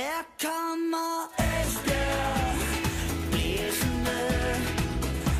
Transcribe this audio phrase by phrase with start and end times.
[0.00, 2.56] Her kommer Esbjerg
[3.30, 4.20] blæsende,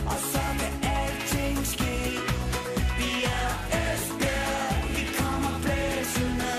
[0.07, 1.97] og så kan alting ske.
[2.99, 3.49] Vi er
[3.81, 6.55] Esbjerg, vi kommer blæsende,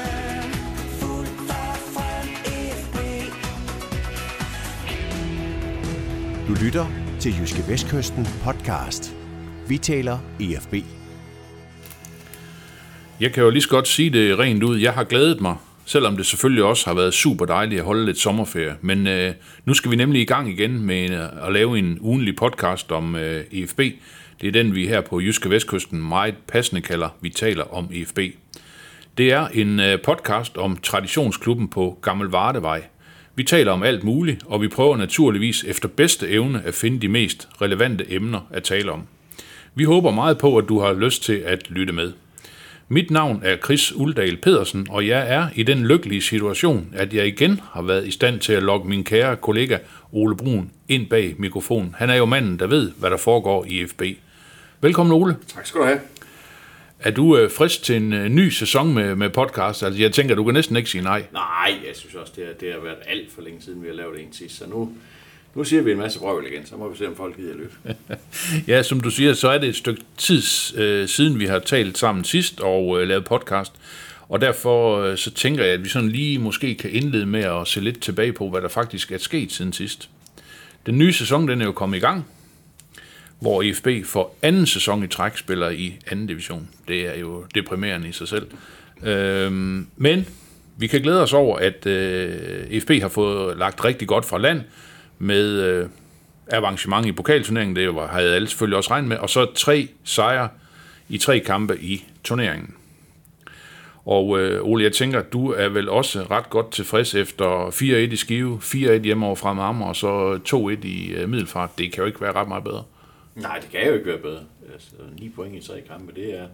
[0.99, 2.27] fuldt og frem
[2.81, 2.97] FB.
[6.47, 6.86] Du lytter
[7.20, 9.15] til Jyske Vestkysten podcast.
[9.68, 10.73] Vi taler EFB.
[13.20, 14.77] Jeg kan jo lige så godt sige det rent ud.
[14.77, 15.55] Jeg har glædet mig,
[15.92, 18.76] selvom det selvfølgelig også har været super dejligt at holde lidt sommerferie.
[18.82, 19.34] Men øh,
[19.66, 23.16] nu skal vi nemlig i gang igen med øh, at lave en ugenlig podcast om
[23.16, 23.80] øh, EFB.
[24.41, 28.20] Det er den, vi her på Jyske Vestkysten meget passende kalder Vi taler om EFB.
[29.18, 32.84] Det er en øh, podcast om traditionsklubben på Gammel Vardevej.
[33.35, 37.08] Vi taler om alt muligt, og vi prøver naturligvis efter bedste evne at finde de
[37.08, 39.02] mest relevante emner at tale om.
[39.76, 42.13] Vi håber meget på, at du har lyst til at lytte med.
[42.94, 47.27] Mit navn er Chris Uldal Pedersen, og jeg er i den lykkelige situation, at jeg
[47.27, 49.77] igen har været i stand til at lokke min kære kollega
[50.12, 51.96] Ole Brun ind bag mikrofonen.
[51.98, 54.02] Han er jo manden, der ved, hvad der foregår i FB.
[54.82, 55.38] Velkommen Ole.
[55.48, 55.99] Tak skal du have.
[56.99, 59.84] Er du øh, frisk til en øh, ny sæson med, med podcast?
[59.84, 61.24] Altså, jeg tænker, du kan næsten ikke sige nej.
[61.32, 63.96] Nej, jeg synes også, det har, det har været alt for længe siden, vi har
[63.96, 64.58] lavet en sidst.
[64.58, 64.91] Så nu,
[65.56, 67.75] nu siger vi en masse brøvl igen, så må vi se, om folk gider lytte.
[68.68, 70.41] Ja, som du siger, så er det et stykke tid
[70.78, 73.74] øh, siden, vi har talt sammen sidst og øh, lavet podcast.
[74.30, 77.68] Og derfor øh, så tænker jeg, at vi sådan lige måske kan indlede med at
[77.68, 80.09] se lidt tilbage på, hvad der faktisk er sket siden sidst.
[80.85, 82.25] Den nye sæson, den er jo kommet i gang,
[83.40, 86.69] hvor IFB for anden sæson i træk spiller i anden division.
[86.88, 88.47] Det er jo deprimerende i sig selv.
[89.03, 90.28] Øhm, men
[90.78, 94.62] vi kan glæde os over, at øh, IFB har fået lagt rigtig godt fra land
[95.22, 95.90] med øh,
[96.52, 100.50] avancement i pokalturneringen, det var, havde alle selvfølgelig også regnet med, og så tre sejre
[101.09, 102.75] i tre kampe i turneringen.
[104.06, 108.16] Og øh, Ole, jeg tænker, du er vel også ret godt tilfreds efter 4-1 i
[108.16, 110.40] Skive, 4-1 hjemme over frem Amager, og så
[110.81, 111.69] 2-1 i øh, Middelfart.
[111.78, 112.84] Det kan jo ikke være ret meget bedre.
[113.36, 114.40] Nej, det kan jo ikke være bedre.
[114.74, 116.48] Altså, 9 point i tre kampe, det er,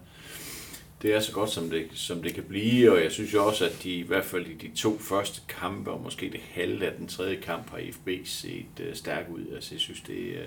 [1.01, 2.91] det er så godt, som det, som det kan blive.
[2.91, 5.91] Og jeg synes jo også, at de i hvert fald i de to første kampe,
[5.91, 9.53] og måske det halve af den tredje kamp, har IFB set uh, stærk ud.
[9.55, 10.45] Altså, jeg synes, det, uh,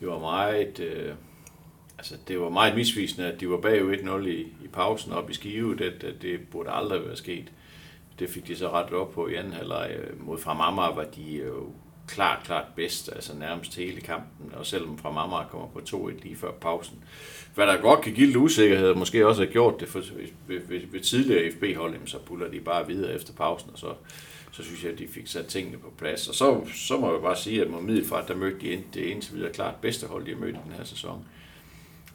[0.00, 0.80] det var meget...
[0.80, 1.14] Uh,
[1.98, 5.34] altså, det var meget misvisende, at de var bag 1-0 i, i pausen op i
[5.34, 5.76] Skive.
[5.76, 7.52] Det, det, det burde aldrig være sket.
[8.18, 9.96] Det fik de så rettet op på i anden halvleg.
[10.20, 11.72] Mod fra Amager var de jo
[12.08, 16.36] klart, klart bedst, altså nærmest hele kampen, og selvom fra Amager kommer på 2-1 lige
[16.36, 17.04] før pausen.
[17.54, 20.02] Hvad der godt kan give lidt usikkerhed, og måske også har gjort det for,
[20.48, 23.92] ved, ved, ved tidligere FB-hold, så puller de bare videre efter pausen, og så,
[24.52, 26.28] så synes jeg, at de fik sat tingene på plads.
[26.28, 29.34] Og så, så må jeg bare sige, at mod Middelfart, der mødte de det indtil
[29.34, 31.24] videre klart bedste hold, de har mødt den her sæson.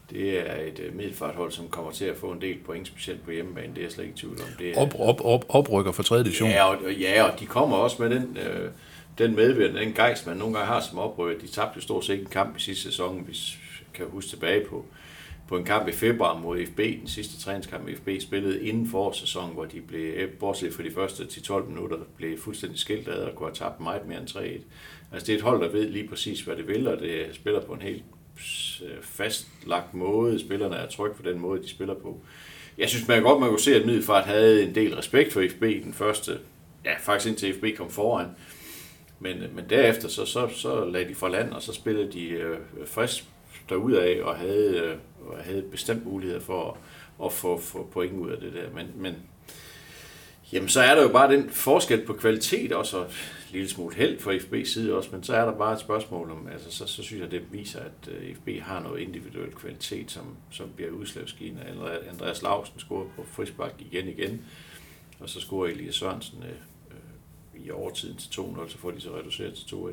[0.10, 3.32] Det er et uh, Middelfart-hold, som kommer til at få en del point, specielt på
[3.32, 4.48] hjemmebane, det er jeg slet ikke i tvivl om.
[4.60, 6.50] Det er, Op, op, op, oprykker for tredje division.
[6.50, 8.70] Ja, og, ja, og de kommer også med den, øh,
[9.18, 11.42] den medvirkning, den gejst, man nogle gange har som oprykker.
[11.42, 14.30] De tabte jo stort set ikke en kamp i sidste sæson, hvis vi kan huske
[14.30, 14.86] tilbage på,
[15.50, 19.54] på en kamp i februar mod FB, den sidste træningskamp FB spillede inden for sæsonen,
[19.54, 23.36] hvor de blev, eh, bortset fra de første 10-12 minutter, blev fuldstændig skilt ad og
[23.36, 24.62] kunne have tabt meget mere end 3-1.
[25.12, 27.62] Altså det er et hold, der ved lige præcis, hvad det vil, og det spiller
[27.62, 28.04] på en helt
[28.82, 30.40] eh, fastlagt måde.
[30.40, 32.22] Spillerne er trygge på den måde, de spiller på.
[32.78, 35.62] Jeg synes man godt, man kunne se, at Middelfart havde en del respekt for FB
[35.62, 36.40] den første,
[36.86, 38.28] ja faktisk indtil FB kom foran.
[39.20, 42.58] Men, men derefter så, så, så lagde de fra land, og så spillede de øh,
[42.86, 43.26] frisk
[43.70, 44.98] derudad og havde, øh,
[45.28, 48.70] og havde bestemt muligheder for at, at få, få point ud af det der.
[48.76, 49.16] Men, men
[50.54, 53.12] jamen, så er der jo bare den forskel på kvalitet også, og en
[53.52, 56.48] lille smule held fra FB's side også, men så er der bare et spørgsmål om,
[56.52, 60.36] altså så, så synes jeg, det viser, at øh, FB har noget individuel kvalitet, som,
[60.52, 61.64] som bliver udslagsgivende.
[62.10, 64.42] Andreas Lausen scorer på frispark igen igen,
[65.20, 69.16] og så scorer Elias Sørensen øh, øh i overtiden til 2-0, så får de så
[69.18, 69.92] reduceret til 2-1.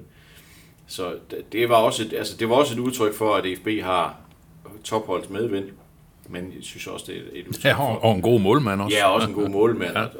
[0.86, 1.14] Så
[1.52, 4.16] det, var også et, altså det var også et udtryk for, at FB har
[4.84, 5.64] topholds medvind,
[6.28, 8.96] men jeg synes også, det er et udtryk Ja, og, og en god målmand også.
[8.96, 10.02] Ja, også en god målmand, Ja.
[10.02, 10.10] og,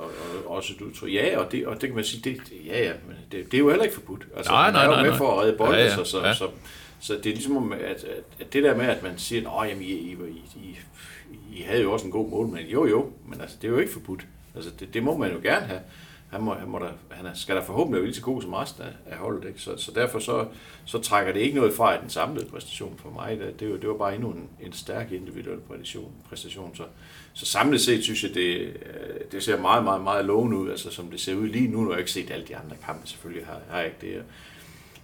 [0.46, 1.12] og, også et udtryk.
[1.12, 3.58] Ja, og det, og det kan man sige, det, ja, ja, men det, det er
[3.58, 4.26] jo heller ikke forbudt.
[4.36, 5.18] Altså, Nej, man nej, er jo nej, med nej.
[5.18, 5.94] for at redde bolden, Ja, ja.
[5.94, 6.34] Så, så, ja.
[6.34, 6.48] så,
[7.00, 8.04] så, det er ligesom, om, at,
[8.40, 10.16] at, det der med, at man siger, at I, I,
[10.56, 10.78] I,
[11.52, 12.66] I havde jo også en god målmand.
[12.66, 14.26] Jo, jo, men altså, det er jo ikke forbudt.
[14.54, 15.80] Altså, det, det må man jo gerne have.
[16.30, 18.82] Han, må, han, må da, han skal da forhåbentlig være lige så god som resten
[18.82, 19.48] af, af holdet.
[19.48, 19.60] Ikke?
[19.60, 20.46] Så, så derfor så,
[20.84, 23.38] så trækker det ikke noget fra i den samlede præstation for mig.
[23.38, 26.12] Det, det, var, det var bare endnu en, en stærk individuel præstation.
[26.28, 26.76] præstation.
[26.76, 26.82] Så,
[27.32, 30.90] så samlet set synes jeg, det, øh, det ser meget, meget, meget lovende ud, altså
[30.90, 31.80] som det ser ud lige nu.
[31.80, 34.24] Nu har jeg ikke set alle de andre kampe, selvfølgelig har, har jeg ikke det.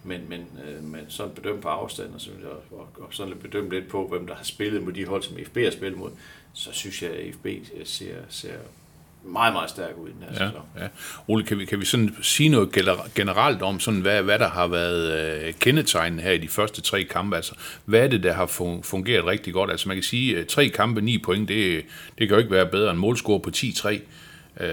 [0.04, 2.30] Men, men, øh, men sådan bedømt på afstand, så,
[2.70, 5.22] og, og, og sådan lidt bedømt lidt på, hvem der har spillet mod de hold,
[5.22, 6.10] som FB har spillet mod,
[6.52, 8.56] så synes jeg, at FB øh, ser, ser
[9.24, 10.62] meget, meget stærk ud i den her Ja, sæson.
[10.80, 10.86] ja.
[11.28, 14.48] Ole, kan vi, kan vi sådan sige noget gener- generelt om, sådan, hvad, hvad der
[14.48, 17.36] har været øh, kendetegnende her i de første tre kampe?
[17.36, 17.54] Altså,
[17.84, 19.70] hvad er det, der har fun- fungeret rigtig godt?
[19.70, 21.82] Altså, man kan sige, øh, tre kampe, ni point, det,
[22.18, 23.88] det kan jo ikke være bedre end målscore på 10-3.
[24.60, 24.68] Øh,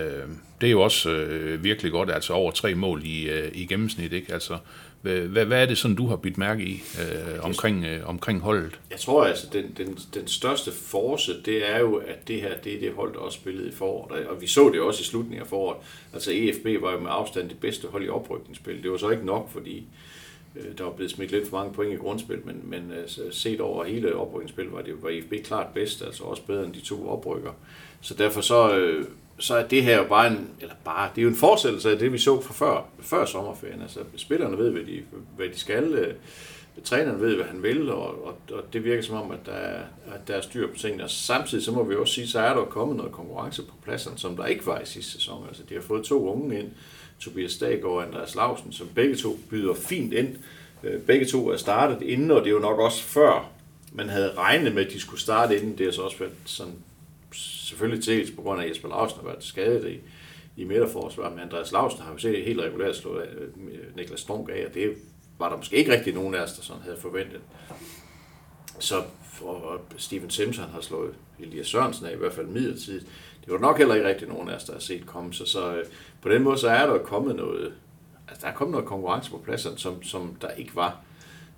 [0.61, 4.13] det er jo også øh, virkelig godt, altså over tre mål i, øh, i gennemsnit,
[4.13, 4.33] ikke?
[4.33, 4.57] Altså,
[5.01, 8.79] hvad, hvad, er det sådan, du har bidt mærke i øh, omkring, øh, omkring holdet?
[8.91, 12.75] Jeg tror altså, den, den, den største force, det er jo, at det her, det
[12.75, 14.27] er det hold, der også spillede i foråret.
[14.27, 15.77] Og vi så det også i slutningen af foråret.
[16.13, 18.83] Altså EFB var jo med afstand det bedste hold i oprykningsspil.
[18.83, 19.83] Det var så ikke nok, fordi
[20.55, 23.61] øh, der var blevet smidt lidt for mange point i grundspil, men, men altså, set
[23.61, 27.09] over hele oprykningsspil var, det, var EFB klart bedst, altså også bedre end de to
[27.09, 27.51] oprykker.
[28.01, 29.05] Så derfor så, øh,
[29.39, 31.99] så er det her jo bare en, eller bare, det er jo en fortsættelse af
[31.99, 33.81] det, vi så fra før, før sommerferien.
[33.81, 35.03] Altså, spillerne ved, hvad de,
[35.35, 36.13] hvad de skal, øh,
[36.83, 39.81] træneren ved, hvad han vil, og, og, og det virker som om, at der, er,
[40.13, 41.03] at der er styr på tingene.
[41.03, 44.17] Og samtidig så må vi også sige, så er der kommet noget konkurrence på pladsen,
[44.17, 45.45] som der ikke var i sidste sæson.
[45.47, 46.71] Altså, de har fået to unge ind,
[47.19, 50.35] Tobias Staggaard og Andreas Lausen, som begge to byder fint ind.
[50.83, 53.51] Øh, Begge to er startet inden, og det er jo nok også før,
[53.93, 55.77] man havde regnet med, at de skulle starte inden.
[55.77, 56.73] Det har så også været sådan,
[57.33, 59.99] selvfølgelig til på grund af, at Jesper Lausen har været skadet i,
[60.61, 64.49] i midterforsvaret, men Andreas Lausen har jo set helt regulært slået af, øh, Niklas Strunk
[64.49, 64.95] af, og det
[65.39, 67.41] var der måske ikke rigtig nogen af os, der sådan havde forventet.
[68.79, 69.03] Så
[69.41, 73.05] og Steven Simpson har slået Elias Sørensen af, i hvert fald midlertidigt.
[73.45, 75.33] Det var nok heller ikke rigtig nogen af os, der har set komme.
[75.33, 75.85] Så, så øh,
[76.21, 77.73] på den måde så er der kommet noget,
[78.27, 80.97] altså der er kommet noget konkurrence på pladsen, som, som der ikke var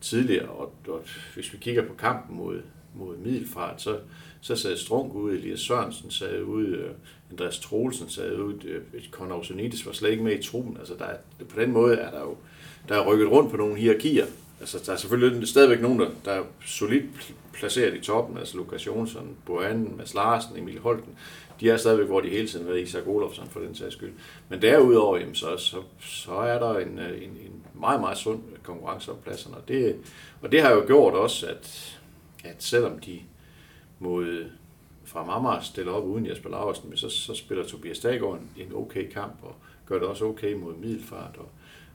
[0.01, 0.49] tidligere.
[0.49, 1.01] Og, og
[1.33, 2.61] hvis vi kigger på kampen mod,
[2.95, 3.99] mod Middelfart, så,
[4.41, 6.89] så sad Strunk ude, Elias Sørensen sad ude, øh,
[7.31, 10.77] Andreas Troelsen sad ude, øh, Conor Osonides var slet ikke med i truppen.
[10.77, 12.35] Altså der, er- på den måde er der jo
[12.89, 14.25] der er rykket rundt på nogle hierarkier.
[14.59, 17.05] Altså, der er selvfølgelig stadigvæk nogen, der, der er solidt
[17.53, 21.13] placeret i toppen, altså Lukas Jonsson, Boan, Mads Larsen, Emil Holten.
[21.59, 24.11] De er stadigvæk, hvor de hele tiden har været Isak Olofsson for den sags skyld.
[24.49, 28.39] Men derudover, jamen, så, så, så er der en, øh, en, en meget, meget sund
[28.63, 29.55] konkurrence om pladserne.
[29.57, 29.95] Og det,
[30.41, 31.95] og det har jo gjort også, at,
[32.43, 33.19] at selvom de
[34.01, 34.45] mod
[35.05, 38.75] fra Amager stiller op uden Jesper Larsen, men så, så spiller Tobias Daggaard en, en
[38.75, 39.55] okay kamp, og
[39.85, 41.49] gør det også okay mod Middelfart, og,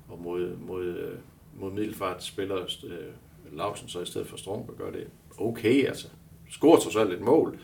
[0.09, 1.19] og mod, mod, øh,
[1.61, 5.07] mod Middelfart spiller øh, Lausen så i stedet for Strunk og gør det
[5.39, 6.07] okay, altså
[6.51, 7.59] scorer trods alt et mål.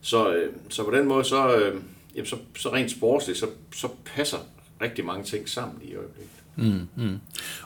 [0.00, 1.80] Så, øh, så på den måde, så, øh,
[2.14, 4.38] jamen, så, så rent sportsligt, så, så passer
[4.80, 6.42] rigtig mange ting sammen i øjeblikket.
[6.56, 7.18] Mm, mm.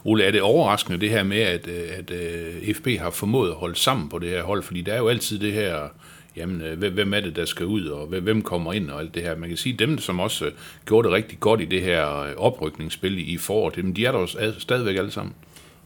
[0.05, 3.51] Ole, er det overraskende det her med, at, øh, at, øh, at FB har formået
[3.51, 4.63] at holde sammen på det her hold?
[4.63, 5.89] Fordi der er jo altid det her,
[6.37, 9.23] jamen, øh, hvem- er det, der skal ud, og hvem- kommer ind og alt det
[9.23, 9.37] her.
[9.37, 10.53] Man kan sige, dem, som også øh,
[10.87, 14.53] gjorde det rigtig godt i det her øh, oprykningsspil i foråret, dem, de er der
[14.59, 15.35] stadigvæk alle sammen.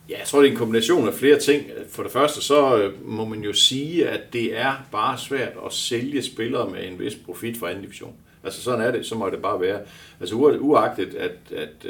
[0.08, 1.62] Ja, jeg tror, det er en kombination af flere ting.
[1.90, 6.22] For det første, så må man jo sige, at det er bare svært at sælge
[6.22, 8.14] spillere med en vis profit fra anden division.
[8.44, 9.80] Altså sådan er det, så må det bare være.
[10.20, 11.86] Altså ua- uagtet, at, at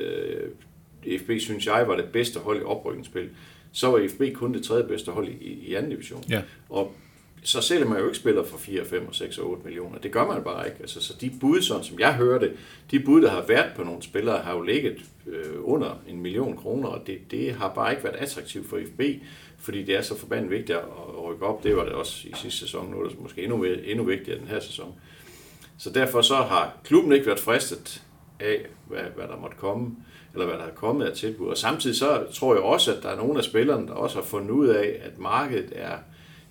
[1.06, 3.29] uh, FB, synes jeg, var det bedste hold i oprykningsspil,
[3.73, 6.25] så var FB kun det tredje bedste hold i, i anden division.
[6.31, 6.41] Ja.
[6.69, 6.95] Og
[7.43, 9.99] så sælger man jo ikke spillere for 4, 5, 6 og 8 millioner.
[9.99, 10.79] Det gør man bare ikke.
[10.81, 12.53] Altså, så de bud, sådan som jeg hører det,
[12.91, 14.97] de bud, der har været på nogle spillere, har jo ligget
[15.27, 19.01] øh, under en million kroner, og det, det har bare ikke været attraktivt for FB,
[19.59, 20.85] fordi det er så forbandet vigtigt at,
[21.19, 21.63] at rykke op.
[21.65, 24.49] Det var det også i sidste sæson, nu er det måske endnu, endnu vigtigere den
[24.49, 24.95] her sæson.
[25.79, 28.03] Så derfor så har klubben ikke været fristet
[28.41, 29.97] af, hvad, hvad der måtte komme,
[30.33, 31.49] eller hvad der er kommet af tilbud.
[31.49, 34.25] Og samtidig så tror jeg også, at der er nogle af spillerne, der også har
[34.25, 35.97] fundet ud af, at markedet er,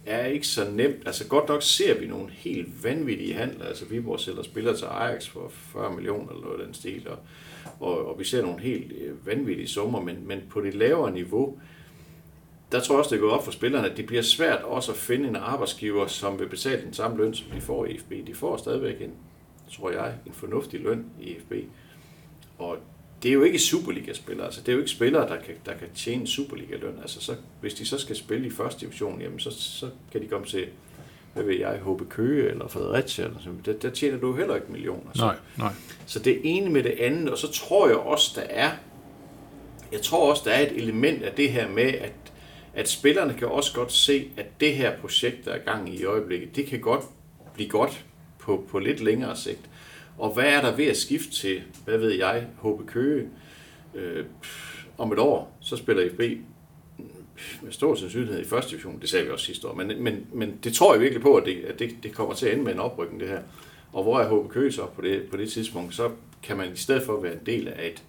[0.06, 1.04] er ikke så nemt.
[1.06, 3.66] Altså godt nok ser vi nogle helt vanvittige handler.
[3.66, 7.18] Altså Viborg sælger spillere til Ajax for 40 millioner eller noget af den stil, og,
[7.80, 11.60] og, og vi ser nogle helt øh, vanvittige summer, men, men på det lavere niveau,
[12.72, 14.92] der tror jeg også, det er gået op for spillerne, at det bliver svært også
[14.92, 18.12] at finde en arbejdsgiver, som vil betale den samme løn, som de får i FB.
[18.28, 19.12] De får stadigvæk en,
[19.72, 21.54] tror jeg, en fornuftig løn i FB.
[22.58, 22.78] Og
[23.24, 25.88] det er jo ikke Superliga-spillere, altså det er jo ikke spillere, der kan, der kan
[25.96, 27.00] tjene Superliga-løn.
[27.02, 30.28] Altså så, hvis de så skal spille i første division, jamen så, så kan de
[30.28, 30.66] komme til,
[31.34, 33.62] hvad ved jeg, HB Køge eller Fredericia, eller sådan.
[33.66, 35.12] Der, der tjener du heller ikke millioner.
[35.14, 35.74] Så, Nej, nej.
[36.06, 38.72] så det ene med det andet, og så tror jeg også, der er,
[39.92, 42.14] jeg tror også, der er et element af det her med, at,
[42.74, 46.04] at spillerne kan også godt se, at det her projekt, der er gang i i
[46.04, 47.04] øjeblikket, det kan godt
[47.54, 48.06] blive godt
[48.40, 49.70] på, på lidt længere sigt.
[50.20, 53.30] Og hvad er der ved at skifte til, hvad ved jeg, HB Køge
[53.96, 54.26] øh,
[54.98, 56.20] om et år, så spiller FB
[57.62, 59.00] med stor sandsynlighed i første division.
[59.02, 59.74] Det sagde vi også sidste år.
[59.74, 62.46] Men, men, men det tror jeg virkelig på, at, det, at det, det kommer til
[62.46, 63.42] at ende med en oprykning, det her.
[63.94, 66.12] Og hvor er HB Køge så på det, på det tidspunkt, så
[66.44, 68.04] kan man i stedet for være en del af et,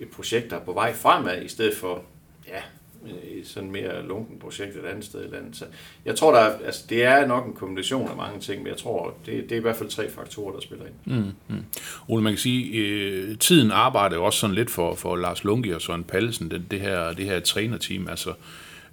[0.00, 2.02] et projekt, der er på vej fremad, i stedet for,
[2.48, 2.62] ja,
[3.10, 5.56] et sådan mere lunken projekt et andet sted i landet.
[5.56, 5.64] Så
[6.04, 8.76] jeg tror, der er, altså, det er nok en kombination af mange ting, men jeg
[8.76, 11.16] tror, det, det er i hvert fald tre faktorer, der spiller ind.
[11.16, 11.64] Mm, mm.
[12.08, 15.70] Ole, man kan sige, øh, tiden arbejder jo også sådan lidt for, for Lars Lungi
[15.70, 18.08] og Søren Pallesen, det, det, her, det her trænerteam.
[18.08, 18.32] Altså,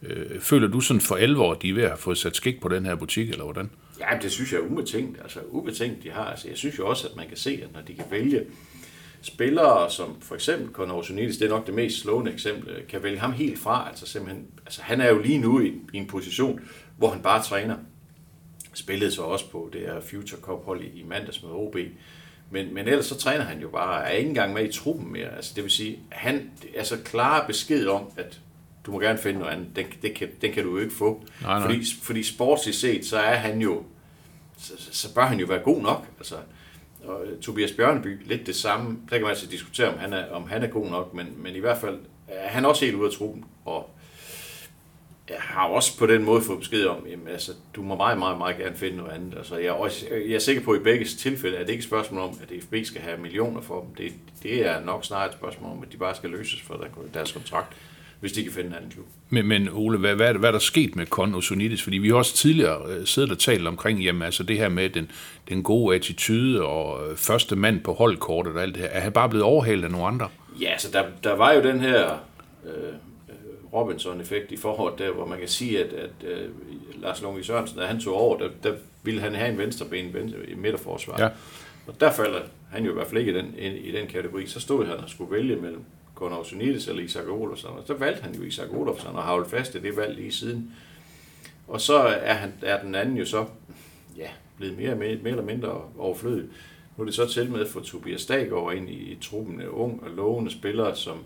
[0.03, 2.61] øh, føler du sådan for alvor, at de er ved at have fået sat skik
[2.61, 3.69] på den her butik, eller hvordan?
[3.99, 5.17] Ja, det synes jeg er ubetinget.
[5.23, 6.25] Altså ubetinget, de har.
[6.25, 8.43] Altså, jeg synes jo også, at man kan se, at når de kan vælge
[9.21, 13.19] spillere, som for eksempel Conor Sunitis, det er nok det mest slående eksempel, kan vælge
[13.19, 13.87] ham helt fra.
[13.89, 16.59] Altså, simpelthen, altså han er jo lige nu i, i en position,
[16.97, 17.75] hvor han bare træner.
[18.73, 21.75] Spillede så også på det her Future Cup hold i, i mandags med OB.
[22.51, 25.35] Men, men ellers så træner han jo bare, er ikke engang med i truppen mere.
[25.35, 28.39] Altså, det vil sige, han altså klar besked om, at
[28.85, 29.67] du må gerne finde noget andet.
[29.75, 31.23] Den, det kan, den kan du jo ikke få.
[31.41, 31.67] Nej, nej.
[31.67, 33.83] Fordi, fordi sportsligt set, så er han jo,
[34.57, 36.07] så, så bør han jo være god nok.
[36.17, 36.35] Altså,
[37.03, 38.97] og øh, Tobias Bjørneby, lidt det samme.
[39.09, 41.55] Der kan man altså diskutere, om han er, om han er god nok, men, men
[41.55, 43.45] i hvert fald er han også helt ude af truppen.
[43.65, 43.89] Og
[45.29, 48.37] jeg har også på den måde fået besked om, jamen, altså, du må meget, meget,
[48.37, 49.37] meget gerne finde noget andet.
[49.37, 51.69] Altså, jeg, er også, øh, jeg er sikker på, at i begge tilfælde er det
[51.69, 53.95] ikke et spørgsmål om, at FB skal have millioner for dem.
[53.95, 57.31] Det, det er nok snarere et spørgsmål om, at de bare skal løses for deres
[57.31, 57.77] kontrakt,
[58.21, 59.05] hvis de kan finde en anden klub.
[59.29, 61.83] Men, men Ole, hvad, hvad, er, hvad er der sket med Conor Sunitis?
[61.83, 64.89] Fordi vi har også tidligere øh, siddet og talt omkring, jamen altså det her med
[64.89, 65.11] den,
[65.49, 68.89] den gode attitude og øh, første mand på holdkortet og alt det her.
[68.89, 70.29] Er han bare blevet overhalet af nogle andre?
[70.61, 72.11] Ja, så der, der var jo den her
[72.65, 72.93] øh,
[73.73, 76.49] Robinson-effekt i forhold der, hvor man kan sige, at, at øh,
[77.01, 78.73] Lars Lunge Sørensen, da han tog over, der, der
[79.03, 81.21] ville han have en venstreben i midterforsvar.
[81.21, 81.29] Ja.
[81.87, 82.39] Og der falder
[82.71, 84.47] han jo i hvert fald ikke i den, i, i den kategori.
[84.47, 85.83] Så stod han og skulle vælge mellem
[86.21, 89.49] Gunnar Sunitis eller Isak Olofsson, og så valgte han jo Isak Olofsson og har holdt
[89.49, 90.75] fast i det valg lige siden.
[91.67, 93.45] Og så er, han, er den anden jo så
[94.17, 96.49] ja, blevet mere, mere, mere eller mindre overflødig.
[96.97, 99.67] Nu er det så til med at få Tobias Daggaard ind i, i truppen af
[99.67, 101.17] ung og lovende spillere, som,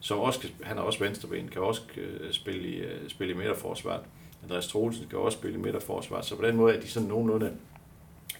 [0.00, 3.36] som også kan, han er også venstreben, kan også øh, spille, i, øh, spille i
[3.36, 4.02] midterforsvaret.
[4.42, 6.24] Andreas Troelsen kan også spille i midterforsvaret.
[6.24, 7.52] Så på den måde er de sådan nogenlunde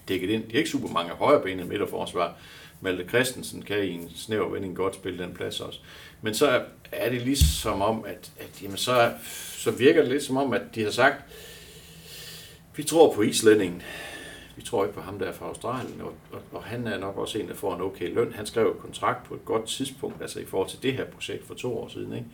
[0.09, 0.43] dækket ind.
[0.43, 2.37] De er ikke super mange højrebenede midterforsvar.
[2.81, 5.81] Malte Christensen kan i en snæver vending godt spille den plads også.
[6.23, 9.13] Men så er det ligesom om, at, at jamen så,
[9.59, 11.25] så virker det lidt som om, at de har sagt,
[12.77, 13.83] vi tror på islændingen.
[14.57, 17.17] Vi tror ikke på ham, der er fra Australien, og, og, og han er nok
[17.17, 18.33] også en, der får en okay løn.
[18.33, 21.47] Han skrev et kontrakt på et godt tidspunkt, altså i forhold til det her projekt
[21.47, 22.13] for to år siden.
[22.13, 22.27] Ikke?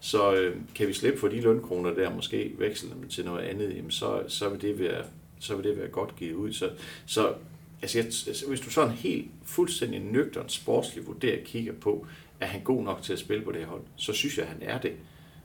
[0.00, 3.76] Så øh, kan vi slippe for de lønkroner der, måske veksle dem til noget andet,
[3.76, 5.04] jamen så, så, vil det være,
[5.40, 6.52] så vil det være godt givet ud.
[6.52, 6.70] Så,
[7.06, 7.34] så
[7.82, 12.06] altså, jeg, altså, hvis du sådan helt fuldstændig nøgteren sportslig vurderer kigger på,
[12.40, 14.52] er han god nok til at spille på det her hold, så synes jeg, at
[14.52, 14.92] han er det.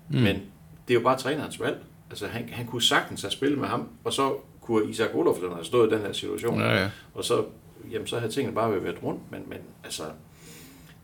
[0.10, 0.20] Mm.
[0.20, 0.36] Men
[0.88, 1.78] det er jo bare trænerens valg.
[2.10, 5.66] Altså, han, han kunne sagtens have spillet med ham, og så kunne Isak Olofsson have
[5.66, 6.60] stået i den her situation.
[6.60, 6.90] Ja, ja.
[7.14, 7.46] Og så,
[7.92, 9.32] jamen, så havde tingene bare været rundt.
[9.32, 10.04] Men, men altså,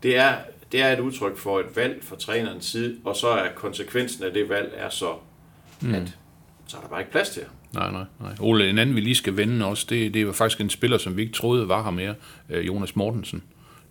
[0.03, 0.35] det er,
[0.71, 4.33] det er et udtryk for et valg fra trænerens side, og så er konsekvensen af
[4.33, 5.15] det valg er så,
[5.81, 5.93] mm.
[5.93, 6.17] at
[6.71, 7.43] så er der bare ikke plads til.
[7.73, 8.31] Nej, nej, nej.
[8.39, 11.17] Ole, en anden vi lige skal vende også, det, det var faktisk en spiller, som
[11.17, 12.15] vi ikke troede var her mere,
[12.49, 13.43] øh, Jonas Mortensen.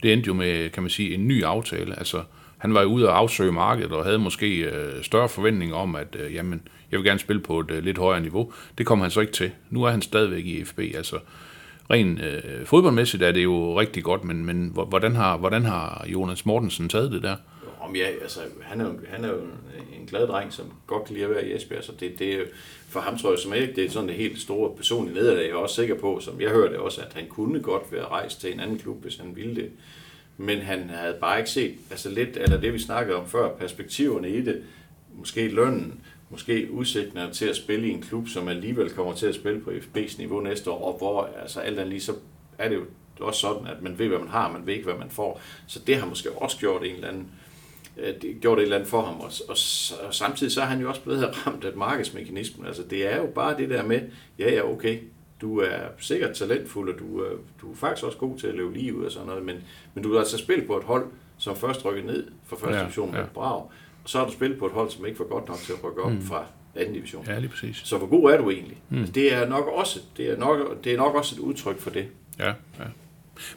[0.03, 1.99] Det endte jo med, kan man sige, en ny aftale.
[1.99, 2.23] Altså,
[2.59, 6.17] han var jo ude og afsøge markedet og havde måske øh, større forventninger om, at
[6.21, 8.53] øh, jamen, jeg vil gerne spille på et øh, lidt højere niveau.
[8.79, 9.51] Det kom han så ikke til.
[9.71, 10.79] Nu er han stadigvæk i FB.
[10.79, 11.19] Altså,
[11.91, 16.47] rent øh, fodboldmæssigt er det jo rigtig godt, men, men hvordan, har, hvordan har Jonas
[16.47, 17.37] Mortensen taget det der?
[17.91, 19.41] Om ja, altså, han er, jo, han er jo
[20.01, 22.51] en glad dreng, som godt kan lide at være i Esbjerg, så det, det
[22.89, 25.43] for ham tror jeg som ikke, det er sådan det helt store personlige nederlag.
[25.43, 28.41] Jeg er også sikker på, som jeg hørte også, at han kunne godt være rejst
[28.41, 29.71] til en anden klub, hvis han ville det.
[30.37, 34.31] Men han havde bare ikke set, altså lidt, eller det vi snakkede om før, perspektiverne
[34.31, 34.63] i det,
[35.15, 39.35] måske lønnen, måske udsigterne til at spille i en klub, som alligevel kommer til at
[39.35, 42.13] spille på FB's niveau næste år, og hvor altså alt andet lige, så
[42.59, 42.85] er det jo
[43.21, 45.41] også sådan, at man ved, hvad man har, man ved ikke, hvad man får.
[45.67, 47.40] Så det har måske også gjort en eller anden øh,
[48.41, 49.57] gjort et eller andet for ham, og, og,
[50.07, 52.67] og samtidig så er han jo også blevet ramt af markedsmekanismen.
[52.67, 54.01] Altså det er jo bare det der med,
[54.39, 54.99] ja ja okay,
[55.41, 57.31] du er sikkert talentfuld, og du, er,
[57.61, 59.57] du er faktisk også god til at lige ud og sådan noget, men,
[59.95, 61.07] men du har altså spillet på et hold,
[61.39, 63.27] som først rykker ned fra første ja, division med ja.
[63.35, 63.71] Brav,
[64.05, 65.85] og så har du spillet på et hold, som ikke var godt nok til at
[65.85, 66.23] rykke op mm.
[66.23, 66.45] fra
[66.77, 67.25] anden division.
[67.27, 67.77] Ja, lige præcis.
[67.85, 68.83] Så hvor god er du egentlig?
[68.89, 68.99] Mm.
[68.99, 71.91] Altså, det er nok også det er nok, det er nok også et udtryk for
[71.91, 72.09] det.
[72.39, 72.85] Ja, ja.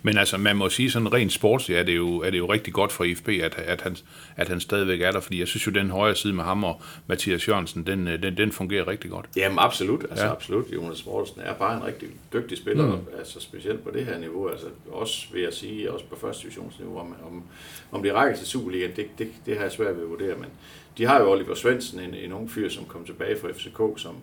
[0.02, 2.74] Men altså, man må sige sådan rent sportsligt, er det jo, er det jo rigtig
[2.74, 3.98] godt for IFB, at, at, han,
[4.38, 6.82] at han stadigvæk er der, fordi jeg synes jo, den højre side med ham og
[7.08, 9.26] Mathias Jørgensen, den, øh, den, den fungerer rigtig godt.
[9.36, 10.32] Jamen absolut, altså ja.
[10.32, 10.66] absolut.
[10.74, 13.02] Jonas Mortensen er bare en rigtig dygtig spiller, mm.
[13.18, 17.00] altså specielt på det her niveau, altså også vil jeg sige, også på første divisionsniveau,
[17.00, 17.44] om, om,
[17.92, 20.50] om det rækker til Superligaen, det, det, det har jeg svært ved at vurdere, men
[20.98, 24.16] de har jo Oliver Svendsen, en, en ung fyr, som kom tilbage fra FCK, som,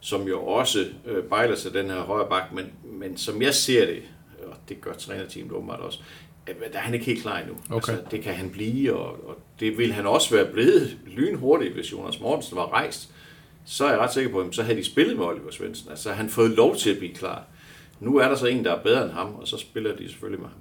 [0.00, 3.86] som jo også øh, bejler sig den her højre bak, men, men som jeg ser
[3.86, 4.02] det,
[4.46, 5.98] og det gør trænerteamet åbenbart også,
[6.46, 7.54] at der er han ikke helt klar endnu.
[7.70, 7.92] Okay.
[7.92, 11.92] Altså, det kan han blive, og, og det vil han også være blevet lynhurtigt, hvis
[11.92, 13.14] Jonas Mortensen var rejst.
[13.64, 15.90] Så er jeg ret sikker på, at så havde de spillet med Oliver Svendsen.
[15.90, 17.44] Altså, han fået lov til at blive klar.
[18.00, 20.40] Nu er der så en, der er bedre end ham, og så spiller de selvfølgelig
[20.40, 20.58] med ham.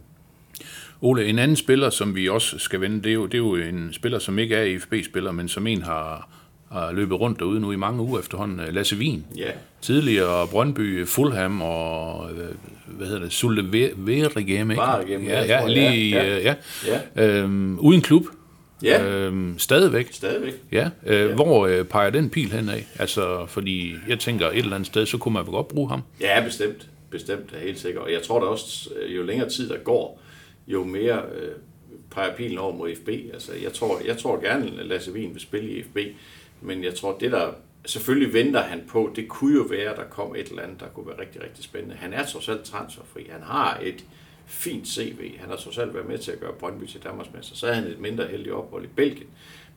[1.01, 3.55] Ole, en anden spiller, som vi også skal vende, det er jo, det er jo
[3.55, 6.29] en spiller, som ikke er IFB-spiller, men som en har,
[6.71, 9.25] har løbet rundt derude nu i mange uger efterhånden, Lasse Wien.
[9.37, 12.47] Ja, Tidligere Brøndby, Fulham og, øh,
[12.87, 14.83] hvad hedder det, Sulte Verigem, ikke?
[14.83, 16.37] Ja, ja, ja, lige, ja.
[16.37, 16.55] ja.
[16.87, 16.99] ja.
[17.15, 18.23] ja, Øhm, uden klub.
[18.83, 20.07] ja, Øhm, stadigvæk.
[20.11, 20.53] stadigvæk.
[20.71, 22.87] Ja, øh, hvor øh, peger den pil hen af?
[22.99, 26.01] Altså, fordi jeg tænker, et eller andet sted, så kunne man vel godt bruge ham.
[26.21, 26.87] Ja, bestemt.
[27.11, 28.03] Bestemt, er helt sikkert.
[28.03, 30.21] Og jeg tror da også, øh, jo længere tid der går,
[30.67, 31.49] jo mere øh,
[32.11, 33.09] peger pilen over mod FB.
[33.33, 35.97] Altså, jeg tror, jeg tror gerne, at Lasse Wien vil spille i FB,
[36.61, 37.51] men jeg tror, det der
[37.85, 40.87] selvfølgelig venter han på, det kunne jo være, at der kom et eller andet, der
[40.87, 41.95] kunne være rigtig, rigtig spændende.
[41.95, 43.27] Han er trods alt transferfri.
[43.31, 44.03] Han har et
[44.45, 45.37] fint CV.
[45.39, 47.55] Han har trods alt været med til at gøre Brøndby til Danmarksmester.
[47.55, 49.27] Så er han et mindre heldig ophold i Belgien.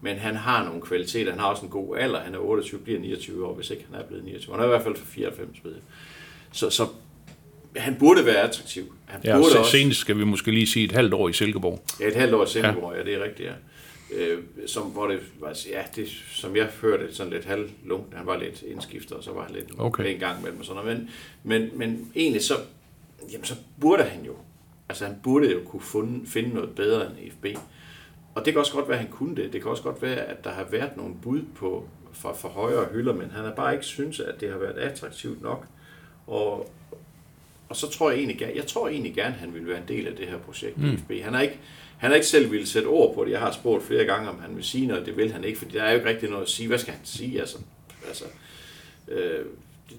[0.01, 1.31] Men han har nogle kvaliteter.
[1.31, 2.21] Han har også en god alder.
[2.21, 4.55] Han er 28, bliver 29 år, hvis ikke han er blevet 29.
[4.55, 5.83] Han er i hvert fald for 94 ved jeg.
[6.53, 6.87] Så, så
[7.77, 8.95] han burde være attraktiv.
[9.07, 11.83] Han Ja, burde senest skal vi måske lige sige et halvt år i Silkeborg.
[12.01, 12.99] Ja, et halvt år i Silkeborg, ja.
[12.99, 13.53] ja, det er rigtigt, ja.
[14.15, 18.15] Øh, som, hvor det, var- ja, det, som jeg hørte, sådan lidt halvlungt.
[18.15, 20.15] Han var lidt indskiftet, og så var han lidt Okay.
[20.15, 20.99] en gang mellem og sådan noget.
[20.99, 21.11] Men,
[21.61, 22.55] men, men egentlig så,
[23.33, 24.35] jamen, så burde han jo,
[24.89, 27.47] altså han burde jo kunne finde, finde noget bedre end FB.
[28.35, 29.53] Og det kan også godt være, at han kunne det.
[29.53, 32.89] Det kan også godt være, at der har været nogle bud på fra, fra højere
[32.93, 35.67] hylder, men han har bare ikke synes, at det har været attraktivt nok.
[36.27, 36.71] Og,
[37.69, 39.89] og så tror jeg egentlig, gerne- jeg tror egentlig gerne, at han vil være en
[39.89, 40.85] del af det her projekt mm.
[40.93, 41.11] i FB.
[41.25, 41.59] Han har ikke,
[42.03, 43.31] han har ikke selv ville sætte ord på det.
[43.31, 45.07] Jeg har spurgt flere gange, om han vil sige noget.
[45.07, 46.69] Det vil han ikke, for der er jo ikke rigtig noget at sige.
[46.69, 47.41] Hvad skal han sige?
[47.41, 47.59] Altså,
[48.09, 48.25] altså,
[49.09, 49.45] øh,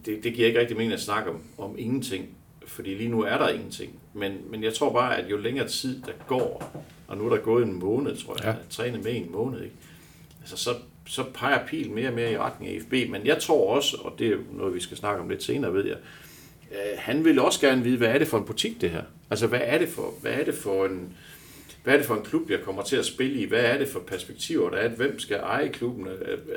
[0.05, 2.29] det, det giver ikke rigtig mening at snakke om, om ingenting,
[2.67, 3.91] fordi lige nu er der ingenting.
[4.13, 6.73] Men, men jeg tror bare, at jo længere tid der går,
[7.07, 8.51] og nu er der gået en måned, tror jeg, Ja.
[8.51, 9.75] har trænet med en måned, ikke?
[10.41, 10.75] Altså, så,
[11.07, 12.93] så peger pil mere og mere i retning af FB.
[13.09, 15.85] Men jeg tror også, og det er noget, vi skal snakke om lidt senere, ved
[15.85, 15.97] jeg,
[16.71, 19.03] øh, han vil også gerne vide, hvad er det for en butik, det her?
[19.29, 21.13] Altså, hvad er det for, hvad er det for en,
[21.83, 23.45] hvad er det for en klub, jeg kommer til at spille i?
[23.47, 24.89] Hvad er det for perspektiver, der er?
[24.89, 26.07] Hvem skal eje klubben?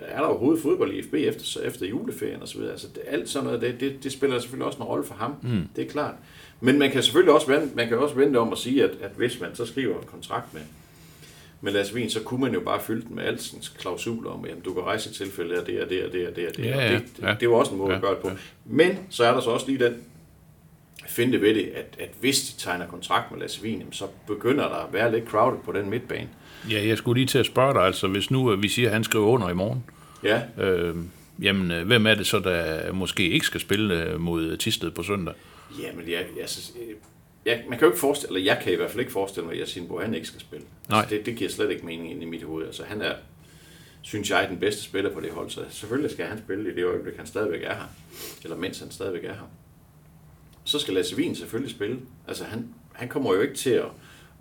[0.08, 2.60] Er der overhovedet fodbold i FB efter, efter juleferien osv.?
[2.62, 5.34] Altså, det, alt sådan noget, det, det, det spiller selvfølgelig også en rolle for ham.
[5.42, 5.62] Mm.
[5.76, 6.14] Det er klart.
[6.60, 9.10] Men man kan selvfølgelig også vende, man kan også vente om at sige, at, at
[9.16, 10.62] hvis man så skriver en kontrakt med,
[11.60, 14.64] med Lasse Wien, så kunne man jo bare fylde den med alskens klausuler om, at
[14.64, 16.64] du kan rejse i tilfælde af det og det og det og det og det.
[16.64, 17.34] Ja, Og ja, det, det, ja.
[17.40, 18.28] det var også en måde Ja, at gøre det på.
[18.28, 18.34] ja.
[18.64, 19.94] Men så er der så også lige den
[21.16, 24.68] finde ved det, at, at hvis de tegner kontrakt med Lasse Wien, jamen, så begynder
[24.68, 26.28] der at være lidt crowded på den midtbane.
[26.70, 28.92] Ja, jeg skulle lige til at spørge dig, altså hvis nu øh, vi siger, at
[28.92, 29.84] han skriver under i morgen,
[30.22, 30.96] Ja, øh,
[31.42, 35.02] jamen øh, hvem er det så, der måske ikke skal spille øh, mod Tisted på
[35.02, 35.34] søndag?
[35.82, 36.72] ja men jeg, altså,
[37.46, 39.54] jeg, man kan jo ikke forestille, eller jeg kan i hvert fald ikke forestille mig,
[39.54, 40.66] at Yasin han ikke skal spille.
[40.88, 40.98] Nej.
[41.00, 42.66] Altså, det, det giver slet ikke mening ind i mit hoved.
[42.66, 43.12] Altså, han er,
[44.02, 46.84] synes jeg, den bedste spiller på det hold, så selvfølgelig skal han spille i det
[46.84, 47.88] øjeblik, han stadigvæk er her.
[48.44, 49.50] Eller mens han stadigvæk er her.
[50.66, 51.98] Så skal Lasse Wien selvfølgelig spille.
[52.28, 53.86] Altså, han, han kommer jo ikke til at,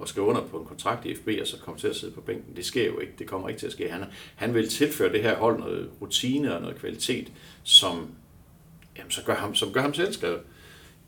[0.02, 2.22] at skrive under på en kontrakt i FB, og så komme til at sidde på
[2.22, 2.56] bænken.
[2.56, 3.14] Det sker jo ikke.
[3.20, 3.92] Det kommer ikke til at ske.
[3.92, 4.04] Han,
[4.36, 7.32] han vil tilføre det her hold noget rutine og noget kvalitet,
[7.64, 8.10] som,
[8.98, 10.40] jamen, så gør ham, som gør ham selvskrevet.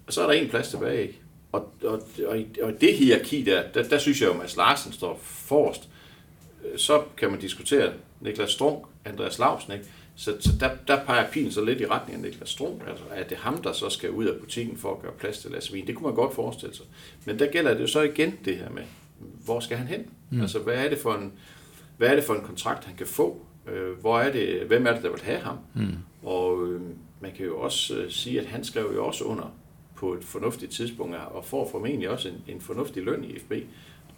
[0.07, 1.15] Og så er der en plads tilbage.
[1.51, 4.39] Og, og, og, i, og i det hierarki der, der, der synes jeg jo, at
[4.39, 5.89] Mads Larsen står forrest.
[6.75, 9.85] Så kan man diskutere Niklas Strunk, Andreas Lausen, ikke?
[10.19, 12.81] Så, så der, der peger pilen så lidt i retning af Niklas Strunk.
[12.87, 15.51] Altså, er det ham, der så skal ud af butikken for at gøre plads til
[15.51, 15.87] Lasse Wien?
[15.87, 16.85] Det kunne man godt forestille sig.
[17.25, 18.83] Men der gælder det jo så igen det her med,
[19.45, 20.05] hvor skal han hen?
[20.29, 20.41] Mm.
[20.41, 21.33] Altså, hvad er det for en,
[21.97, 23.45] hvad er det for en kontrakt, han kan få?
[23.67, 25.57] Øh, hvor er det, hvem er det, der vil have ham?
[25.75, 25.95] Mm.
[26.23, 26.81] Og øh,
[27.21, 29.55] man kan jo også øh, sige, at han skrev jo også under
[29.95, 33.53] på et fornuftigt tidspunkt, og får formentlig også en, en fornuftig løn i FB.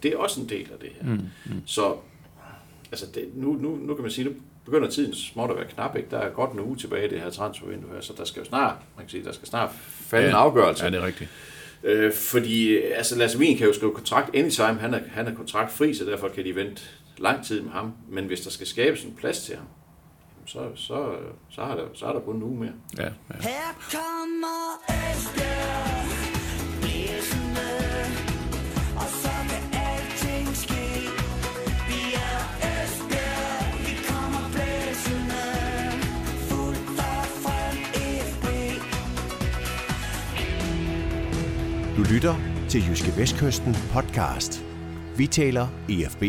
[0.02, 1.14] Det er også en del af det her.
[1.14, 1.20] Mm.
[1.46, 1.62] Mm.
[1.66, 1.96] Så
[2.92, 5.96] altså det, nu, nu, nu kan man sige, nu begynder tiden småt at være knap.
[5.96, 6.08] Ikke?
[6.10, 8.46] Der er godt en uge tilbage i det her transfervindue her, så der skal jo
[8.46, 10.30] snart, man kan sige, der skal snart falde ja.
[10.30, 10.84] en afgørelse.
[10.84, 11.30] Ja, det er rigtigt.
[11.82, 15.94] Øh, fordi altså Lasse Wien kan jo skrive kontrakt anytime, han er, han er kontraktfri,
[15.94, 16.82] så derfor kan de vente
[17.18, 17.92] lang tid med ham.
[18.08, 19.66] Men hvis der skal skabes en plads til ham,
[20.46, 21.14] så, så,
[21.50, 22.72] så, har der, så er der kun en uge mere.
[22.98, 23.10] Ja, ja.
[23.40, 25.99] Her kommer Esbjerg
[42.10, 42.34] lytter
[42.68, 44.64] til Jyske Vestkysten podcast.
[45.16, 46.24] Vi taler EFB.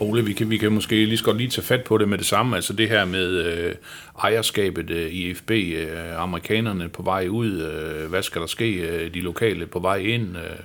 [0.00, 2.18] Ole, vi kan, vi kan måske lige så godt lige tage fat på det med
[2.18, 3.74] det samme, altså det her med øh,
[4.22, 9.14] ejerskabet øh, i FB, øh, amerikanerne på vej ud, øh, hvad skal der ske, øh,
[9.14, 10.58] de lokale på vej ind, øh,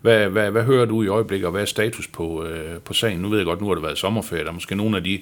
[0.00, 3.18] Hvad, hvad, hvad hører du i øjeblikket, og hvad er status på, øh, på sagen?
[3.18, 5.20] Nu ved jeg godt, nu har det været sommerferie, der er måske nogle af de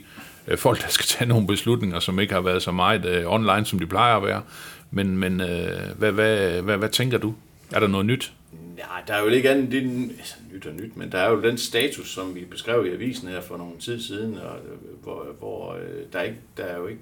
[0.48, 3.64] øh, folk, der skal tage nogle beslutninger, som ikke har været så meget øh, online,
[3.64, 4.42] som de plejer at være.
[4.90, 7.34] Men, men øh, hvad, hvad, hvad, hvad tænker du?
[7.72, 8.32] Er der noget nyt?
[8.78, 11.30] Ja, der er jo ikke andet, det er altså, nyt og nyt, men der er
[11.30, 15.02] jo den status, som vi beskrev i avisen her for nogle tid siden, og, øh,
[15.02, 17.00] hvor, hvor øh, der, er ikke, der er jo ikke,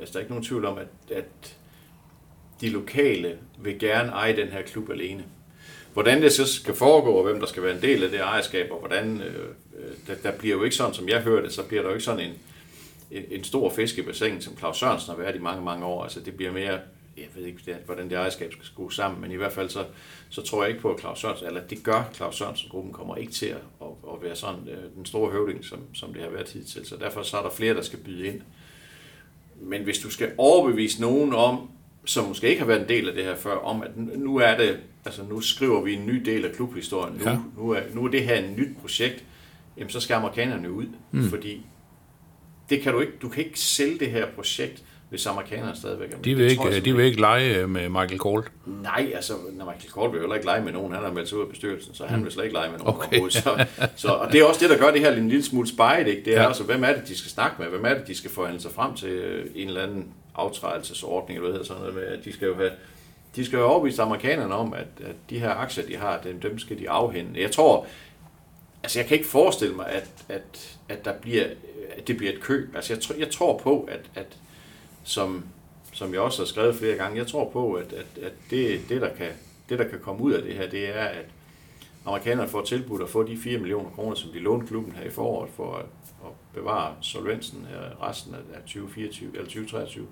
[0.00, 1.56] altså, der er ikke nogen tvivl om, at, at
[2.60, 5.24] de lokale vil gerne eje den her klub alene.
[5.92, 8.70] Hvordan det så skal foregå, og hvem der skal være en del af det ejerskab,
[8.70, 9.34] og hvordan, øh,
[9.78, 11.94] øh der, der bliver jo ikke sådan, som jeg hører det, så bliver der jo
[11.94, 12.32] ikke sådan en,
[13.10, 16.02] en, en stor fisk i bassinet, som Claus Sørensen har været i mange, mange år.
[16.02, 16.78] Altså det bliver mere,
[17.16, 19.84] jeg ved ikke, hvordan det ejerskab skal skrues sammen, men i hvert fald så,
[20.28, 23.32] så tror jeg ikke på, at Claus Sørensen, eller det gør Claus Sørensen-gruppen, kommer ikke
[23.32, 26.86] til at, at, være sådan øh, den store høvding, som, som det har været hidtil.
[26.86, 28.40] Så derfor så er der flere, der skal byde ind.
[29.60, 31.70] Men hvis du skal overbevise nogen om,
[32.04, 34.56] som måske ikke har været en del af det her før, om at nu er
[34.56, 37.38] det, altså nu skriver vi en ny del af klubhistorien, nu, ja.
[37.56, 39.24] nu, er, nu er det her et nyt projekt,
[39.76, 41.28] jamen så skal amerikanerne ud, mm.
[41.28, 41.66] fordi
[42.70, 46.16] det kan du ikke, du kan ikke sælge det her projekt, hvis amerikanerne stadigvæk er
[46.16, 46.24] med.
[46.24, 48.52] De vil, tror jeg ikke, de vil ikke lege øh, med Michael Colt.
[48.82, 50.92] Nej, altså, når Michael Kort vil jo heller ikke lege med nogen.
[50.92, 52.94] Han har meldt sig ud af bestyrelsen, så han vil slet ikke lege med nogen
[52.96, 53.28] Okay.
[53.28, 56.06] Så, så, og det er også det, der gør det her en lille smule spejt,
[56.08, 56.24] ikke?
[56.24, 56.46] Det er Ja.
[56.48, 57.68] altså, hvem er det, de skal snakke med?
[57.68, 61.50] Hvem er det, de skal forhandle sig frem til øh, en eller anden aftrædelsesordning, eller
[61.50, 62.70] hvad hedder sådan noget med, at de skal jo have
[63.36, 66.58] de skal jo overbevise amerikanerne om, at, at de her aktier, de har, dem, dem
[66.58, 67.40] skal de afhænde.
[67.42, 67.86] Jeg tror,
[68.82, 71.44] altså jeg kan ikke forestille mig, at, at, at der bliver,
[71.96, 72.76] at det bliver et køb.
[72.76, 74.26] Altså jeg, tror- jeg tror på, at, at
[75.04, 75.44] som,
[75.92, 79.00] som jeg også har skrevet flere gange, jeg tror på, at, at, at det, det,
[79.00, 79.30] der kan,
[79.68, 81.26] det, der kan komme ud af det her, det er, at
[82.06, 85.10] amerikanerne får tilbudt at få de 4 millioner kroner, som de lånte klubben her i
[85.10, 85.86] foråret, for at,
[86.24, 90.06] at bevare solvensen her resten af 2024 eller 2023.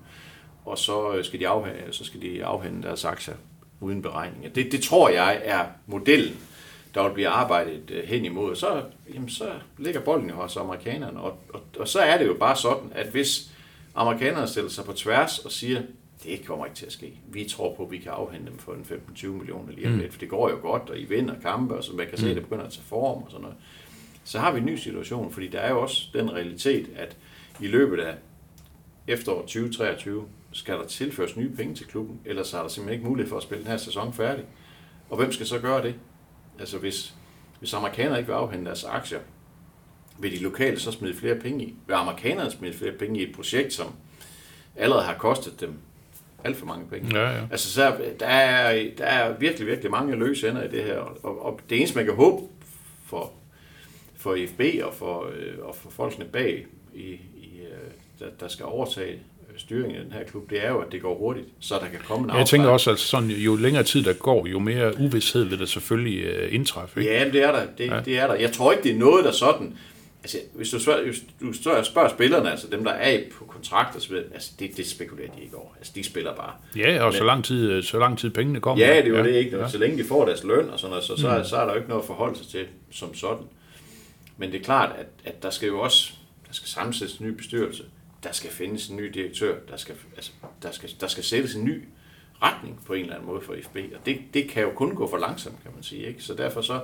[0.65, 3.35] Og så øh, skal de afhænde, øh, så skal de afhænde deres aktier
[3.79, 4.55] uden beregning.
[4.55, 6.37] Det, det tror jeg er modellen,
[6.95, 8.51] der vil blive arbejdet øh, hen imod.
[8.51, 11.19] Og så, jamen, så ligger bolden jo hos amerikanerne.
[11.19, 13.52] Og, og, og så er det jo bare sådan, at hvis
[13.95, 15.81] amerikanerne stiller sig på tværs og siger,
[16.23, 17.19] det kommer ikke til at ske.
[17.27, 20.13] Vi tror på, at vi kan afhente dem for en 15-20 millioner lige om lidt,
[20.13, 22.35] for det går jo godt, og I vinder kampe, og så man kan se, at
[22.35, 23.57] det begynder at tage form og sådan noget.
[24.23, 27.17] Så har vi en ny situation, fordi der er jo også den realitet, at
[27.61, 28.15] i løbet af
[29.07, 33.29] efteråret 2023 skal der tilføres nye penge til klubben, ellers er der simpelthen ikke mulighed
[33.29, 34.45] for at spille den her sæson færdig.
[35.09, 35.95] Og hvem skal så gøre det?
[36.59, 37.15] Altså hvis,
[37.59, 39.19] hvis amerikanere ikke vil afhente deres aktier,
[40.23, 41.73] vil de lokale så smide flere penge i?
[41.87, 43.87] Vil amerikanerne smide flere penge i et projekt, som
[44.75, 45.73] allerede har kostet dem
[46.43, 47.19] alt for mange penge?
[47.19, 47.41] Ja, ja.
[47.51, 51.45] Altså, så der er, der er virkelig, virkelig mange løse ender i det her, og,
[51.45, 52.43] og det eneste, man kan håbe
[53.05, 53.31] for,
[54.17, 57.03] for IFB og for, øh, og for folkene bag, i,
[57.37, 59.19] i, øh, der, der skal overtage
[59.57, 61.99] styringen af den her klub, det er jo, at det går hurtigt, så der kan
[62.07, 65.43] komme en Jeg tænker også, at sådan, jo længere tid der går, jo mere uvidshed
[65.43, 66.99] vil der selvfølgelig øh, indtræffe.
[66.99, 67.13] Ikke?
[67.13, 67.65] Ja, det er der.
[67.77, 67.95] Det, Ja.
[67.95, 68.01] ja.
[68.01, 68.33] det er der.
[68.33, 69.77] Jeg tror ikke, det er noget, der sådan...
[70.23, 73.95] Altså, hvis du spørger, hvis du spørger, spørger spillerne, altså dem, der er på kontrakt
[73.95, 75.69] og så videre, altså det, det spekulerer de ikke over.
[75.77, 76.53] Altså, de spiller bare.
[76.75, 78.85] Ja, og så Men- lang tid, øh, så lang tid pengene kommer.
[78.85, 79.23] Ja, det var ja.
[79.23, 79.57] det ikke.
[79.57, 79.63] Ja.
[79.63, 79.69] Ja.
[79.69, 81.43] Så længe de får deres løn og sådan noget, så, så, mm.
[81.43, 83.45] så er der jo ikke noget at forholde sig til som sådan.
[84.37, 86.13] Men det er klart, at, at der skal jo også
[86.53, 87.83] der skal sammensættes en ny bestyrelse.
[88.23, 89.55] Der skal findes en ny direktør.
[89.71, 90.31] Der skal, altså,
[90.63, 91.83] der skal, der skal sættes en ny
[92.41, 93.75] retning på en eller anden måde for FB.
[93.75, 96.07] Og det, det kan jo kun gå for langsomt, kan man sige.
[96.07, 96.23] Ikke?
[96.23, 96.79] Så derfor så,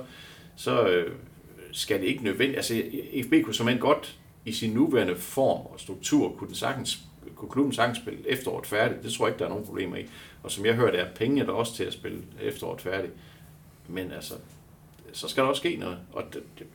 [0.56, 1.12] så øh,
[1.72, 2.56] skal det ikke nødvendigt...
[2.56, 2.82] Altså,
[3.24, 6.98] FB kunne som godt i sin nuværende form og struktur, kunne, den sagtens,
[7.34, 9.02] kunne klubben sagtens spille efteråret færdigt.
[9.02, 10.06] Det tror jeg ikke, der er nogen problemer i.
[10.42, 13.12] Og som jeg hører, er penge der også til at spille efteråret færdigt.
[13.88, 14.34] Men altså,
[15.12, 15.98] så skal der også ske noget.
[16.12, 16.66] Og det, det,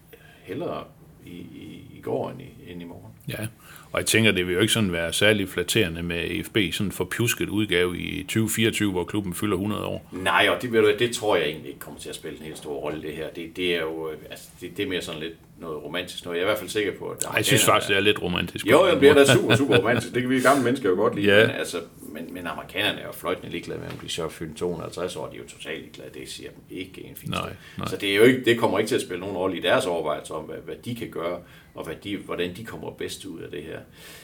[0.43, 0.83] hellere
[1.25, 3.13] i, i, i går end i, end i morgen.
[3.27, 3.47] Ja,
[3.95, 7.05] og jeg tænker, det vil jo ikke sådan være særlig flatterende med EFB, sådan for
[7.05, 10.09] pjusket udgave i 2024, hvor klubben fylder 100 år.
[10.11, 12.45] Nej, og det, ved du, det tror jeg egentlig ikke kommer til at spille en
[12.45, 13.29] helt stor rolle, det her.
[13.29, 15.33] Det, det er jo øh, altså, det, det er mere sådan lidt
[15.65, 16.37] noget romantisk noget.
[16.37, 17.23] Jeg er i hvert fald sikker på, at...
[17.23, 18.65] Ej, jeg synes faktisk, det er lidt romantisk.
[18.67, 20.13] Jo, jamen, det er da super, super romantisk.
[20.13, 21.37] Det kan vi gamle mennesker jo godt lide.
[21.37, 21.47] Ja.
[21.47, 21.77] Men, altså,
[22.15, 25.29] men, men amerikanerne er jo fløjtende ligeglade med, om de så er fyldt 250 år.
[25.29, 26.09] De er jo totalt ligeglade.
[26.19, 27.87] Det siger dem ikke en fin Nej, nej.
[27.87, 29.85] Så det, er jo ikke, det kommer ikke til at spille nogen rolle i deres
[29.85, 31.39] overvejelser om, hvad, hvad de kan gøre,
[31.75, 33.79] og hvad de, hvordan de kommer bedst ud af det her.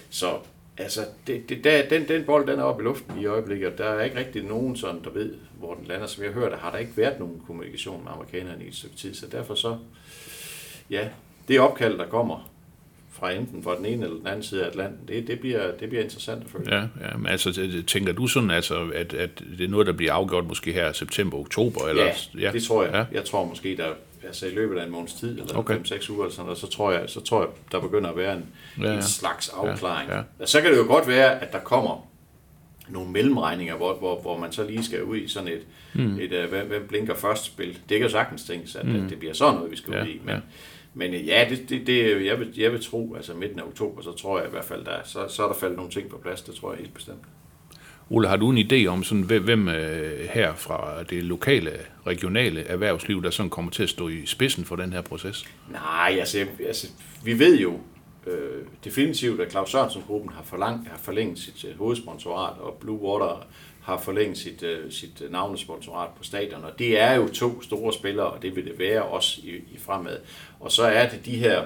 [0.10, 0.38] Så
[0.78, 3.78] altså, det, det, der, den, den bold, den er oppe i luften i øjeblikket, og
[3.78, 6.08] der er ikke rigtig nogen, sådan, der ved, hvor den lander.
[6.08, 9.14] Som jeg hørte, har der ikke været nogen kommunikation med amerikanerne i et stykke tid,
[9.14, 9.78] så derfor så,
[10.90, 11.08] ja,
[11.52, 12.50] det opkald, der kommer
[13.12, 15.90] fra enten fra den ene eller den anden side af Atlanten, det, det, bliver, det
[15.90, 16.76] bliver interessant at følge.
[16.76, 20.14] Ja, ja men altså, tænker du sådan, altså, at, at det er noget, der bliver
[20.14, 21.88] afgjort måske her september, oktober?
[21.88, 22.06] Eller,
[22.40, 22.92] ja, det tror jeg.
[22.92, 22.98] Ja.
[22.98, 23.06] Ja.
[23.12, 23.86] Jeg tror måske, der
[24.24, 25.80] altså i løbet af en måneds tid, eller Okay.
[25.80, 25.96] okay.
[25.96, 28.34] 5-6 uger, eller sådan noget, så tror, jeg, så tror jeg, der begynder at være
[28.38, 28.46] en,
[28.78, 28.96] Ja, ja, ja.
[28.96, 30.10] en slags afklaring.
[30.10, 30.26] Ja, Ja, ja.
[30.40, 30.46] ja.
[30.46, 32.08] Så kan det jo godt være, at der kommer
[32.90, 35.62] nogle mellemregninger, hvor, hvor, hvor man så lige skal ud i sådan et,
[35.94, 36.20] mm.
[36.20, 37.68] et uh, hvem, hvem blinker først spil.
[37.90, 39.10] Det kan jo sagtens tænkes, at mm.
[39.10, 40.22] det bliver sådan noget, vi skal Ja, ud i.
[40.26, 40.40] Men, ja.
[40.94, 44.02] Men øh, ja, det, det, det, jeg, vil, jeg vil tro, altså midten af oktober,
[44.02, 46.18] så tror jeg i hvert fald, der, så, så er der faldet nogle ting på
[46.18, 47.20] plads, det tror jeg helt bestemt.
[48.10, 51.72] Ole, har du en idé om, sådan, hvem, øh, her fra det lokale,
[52.08, 55.46] regionale erhvervsliv, der sådan kommer til at stå i spidsen for den her proces?
[55.72, 56.88] Nej, altså, jeg- altså
[57.24, 57.74] vi ved jo
[58.28, 63.48] øh, definitivt, at Claus Sørensen-gruppen har, forlang, har forlænget sit øh, hovedsponsorat, og Blue Water
[63.82, 67.94] har forlænget sit, øh, sit øh, navnesponsorat på stadion, og det er jo to store
[67.94, 70.18] spillere, og det vil det være også i, i fremad.
[70.60, 71.64] Og så er det de her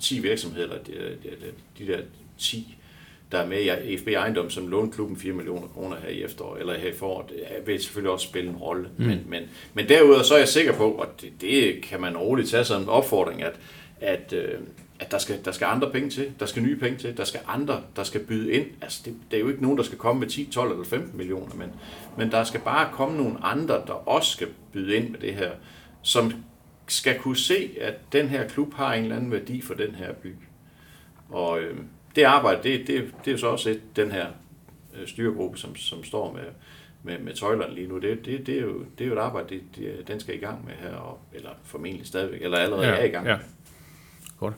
[0.00, 1.98] 10 virksomheder, eller de, de, de, de der
[2.38, 2.78] 10
[3.32, 6.60] der er med i FB Ejendom, som lånte klubben 4 millioner kroner her i efteråret,
[6.60, 8.88] eller her i foråret, det vil selvfølgelig også spille en rolle.
[8.96, 9.04] Mm.
[9.04, 9.42] Men, men,
[9.74, 12.82] men derudover så er jeg sikker på, og det, det kan man roligt tage som
[12.82, 13.54] en opfordring, at,
[14.00, 14.58] at, øh,
[15.00, 17.40] at der, skal, der skal andre penge til, der skal nye penge til, der skal
[17.46, 18.66] andre, der skal byde ind.
[18.82, 21.16] Altså det, det er jo ikke nogen, der skal komme med 10, 12 eller 15
[21.18, 21.70] millioner, men,
[22.18, 25.50] men der skal bare komme nogle andre, der også skal byde ind med det her,
[26.02, 26.32] som
[26.86, 30.12] skal kunne se, at den her klub har en eller anden værdi for den her
[30.12, 30.34] by.
[31.28, 31.76] Og øh,
[32.16, 34.26] det arbejde, det, det, det er så også et, den her
[35.00, 36.42] øh, styregruppe, som, som står med,
[37.02, 37.98] med, med tøjlerne lige nu.
[37.98, 40.38] Det, det, det, er jo, det er jo et arbejde, det, det, den skal i
[40.38, 43.36] gang med her, og, eller formentlig stadigvæk, eller allerede ja, er i gang Ja.
[43.36, 43.44] med.
[44.38, 44.54] Godt.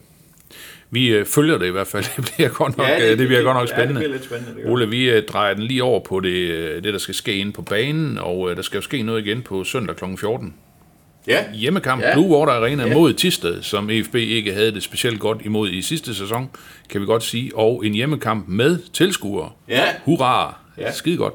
[0.90, 2.04] Vi øh, følger det i hvert fald.
[2.16, 4.08] Det bliver godt nok, Ja, det, det bliver godt nok Ja, det spændende.
[4.12, 4.62] lidt spændende.
[4.62, 4.70] Det.
[4.70, 7.52] Ole, vi øh, drejer den lige over på det, øh, det, der skal ske inde
[7.52, 10.04] på banen, og øh, der skal jo ske noget igen på søndag kl.
[10.18, 10.54] 14.
[11.26, 12.14] Ja, Hjemmekamp Ja.
[12.14, 12.94] Blue Water Arena ja.
[12.94, 16.50] mod Tisted, som EFB ikke havde det specielt godt imod i sidste sæson,
[16.90, 17.56] kan vi godt sige.
[17.56, 19.50] Og en hjemmekamp med tilskuere.
[19.68, 19.82] Ja.
[20.04, 20.60] Hurra!
[20.80, 20.92] Ja.
[20.92, 21.34] Skide godt.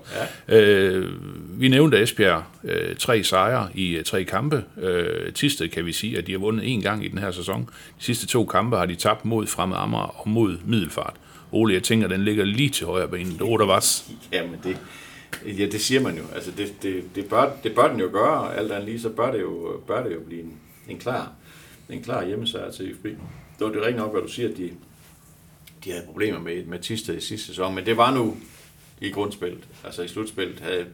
[0.50, 0.60] Ja.
[0.60, 1.12] Øh,
[1.60, 4.64] vi nævnte Esbjerg øh, tre sejre i øh, tre kampe.
[4.82, 7.70] Øh, Tisted kan vi sige, at de har vundet en gang i den her sæson.
[8.00, 11.14] De sidste to kampe har de tabt mod Fremad Amager og mod Middelfart.
[11.52, 13.32] Ole, jeg tænker, den ligger lige til højre benet.
[13.32, 13.86] Det der var.
[14.34, 14.78] Jamen det,
[15.60, 16.24] ja, det siger man jo.
[16.36, 19.32] Altså det, det, det, bør, det bør den jo gøre, alt andet lige, så bør
[19.32, 20.54] det jo, bør det jo blive en,
[20.90, 21.32] en klar,
[21.90, 23.04] en klar hjemmesejr til IFB.
[23.04, 23.18] Det
[23.60, 24.72] var det rigtig nok, hvad du siger, at de,
[25.84, 28.38] de havde problemer med, med Tisted i sidste sæson, men det var nu
[29.02, 29.68] i grundspillet.
[29.84, 30.86] Altså i slutspillet havde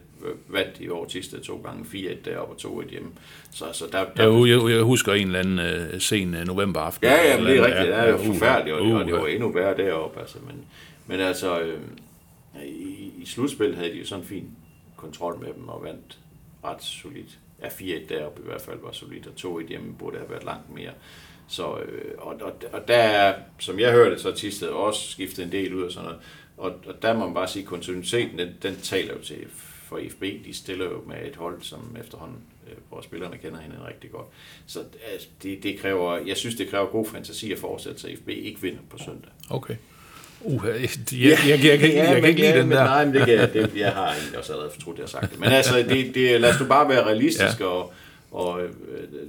[0.48, 3.08] vandt de over Tisted to gange, 4-1 deroppe og 2-1 hjemme.
[3.50, 7.08] Så, så der, der, Jeg, jeg, jeg husker en eller anden øh, sen øh, novemberaften.
[7.08, 7.86] Ja, ja, men det er rigtigt.
[7.86, 10.20] Det er jo uh, forfærdeligt, og, uh, og det var endnu værre deroppe.
[10.20, 10.64] Altså, men,
[11.06, 11.78] men altså, øh,
[12.66, 14.50] i, i slutspil havde de jo sådan en fin
[14.96, 16.18] kontrol med dem og vandt
[16.64, 17.38] ret solidt.
[17.62, 20.74] Ja, 4-1 deroppe i hvert fald var solidt, og 2-1 hjemme burde have været langt
[20.74, 20.90] mere.
[21.48, 25.52] Så, øh, og, og, og der er, som jeg hørte, så Tisted også skiftet en
[25.52, 26.20] del ud og sådan noget.
[26.56, 29.36] Og, og der må man bare sige, at kontinuiteten, den, den taler jo til
[29.88, 30.22] for IFB.
[30.22, 32.36] De stiller jo med et hold, som efterhånden,
[32.68, 34.26] øh, hvor spillerne kender hinanden rigtig godt.
[34.66, 34.80] Så
[35.12, 38.62] altså, det, det kræver, jeg synes, det kræver god fantasi at fortsætte, så IFB ikke
[38.62, 39.30] vinder på søndag.
[39.50, 39.74] Okay.
[40.40, 42.84] Uh, jeg, jeg, jeg, jeg, jeg, kan ikke- jeg kan ikke lide den der.
[42.84, 45.20] Nej, men det kan jeg, det, jeg har egentlig også allerede fortrudt, at jeg har
[45.20, 45.40] sagt det.
[45.40, 47.70] Men altså, det, det, lad os nu bare være realistiske ja.
[47.70, 47.92] og,
[48.30, 48.70] og øh,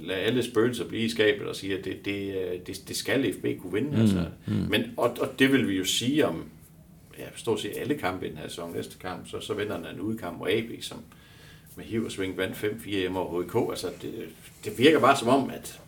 [0.06, 3.32] lade alle spøgelser blive i skabet og sige, at det, det, øh, det, det skal
[3.34, 3.90] FB kunne vinde.
[3.90, 4.24] Mm, altså.
[4.46, 4.54] mm.
[4.54, 6.44] Men, og, og det vil vi jo sige om
[7.18, 8.72] ja, stort set alle kampe i den her sæson.
[8.72, 10.98] Næste kamp, så, så vender der en udkamp, hvor AB, som
[11.76, 13.70] med hiv og sving vandt 5-4 hjemme over HK.
[13.70, 14.28] Altså, det,
[14.64, 15.80] det virker bare som om, at